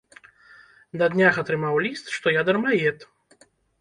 На 1.01 1.09
днях 1.15 1.37
атрымаў 1.43 1.75
ліст, 1.89 2.05
што 2.17 2.33
я 2.39 2.45
дармаед. 2.49 3.07